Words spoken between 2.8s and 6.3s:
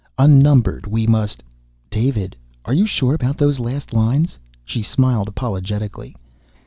sure about those last lines?" She smiled apologetically.